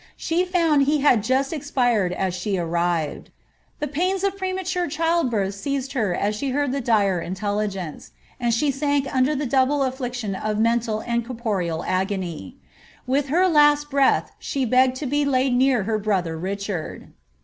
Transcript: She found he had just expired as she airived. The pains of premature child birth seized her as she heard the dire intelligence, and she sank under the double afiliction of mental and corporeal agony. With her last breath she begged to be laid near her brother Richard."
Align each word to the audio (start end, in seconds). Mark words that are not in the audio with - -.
She 0.17 0.45
found 0.45 0.81
he 0.87 1.01
had 1.01 1.21
just 1.21 1.53
expired 1.53 2.11
as 2.11 2.33
she 2.33 2.53
airived. 2.55 3.25
The 3.77 3.87
pains 3.87 4.23
of 4.23 4.35
premature 4.35 4.87
child 4.87 5.29
birth 5.29 5.53
seized 5.53 5.93
her 5.93 6.15
as 6.15 6.35
she 6.35 6.49
heard 6.49 6.71
the 6.71 6.81
dire 6.81 7.21
intelligence, 7.21 8.09
and 8.39 8.51
she 8.51 8.71
sank 8.71 9.07
under 9.15 9.35
the 9.35 9.45
double 9.45 9.81
afiliction 9.83 10.33
of 10.33 10.57
mental 10.57 11.01
and 11.01 11.23
corporeal 11.23 11.83
agony. 11.85 12.55
With 13.05 13.27
her 13.27 13.47
last 13.47 13.91
breath 13.91 14.31
she 14.39 14.65
begged 14.65 14.95
to 14.95 15.05
be 15.05 15.23
laid 15.23 15.53
near 15.53 15.83
her 15.83 15.99
brother 15.99 16.35
Richard." 16.35 17.13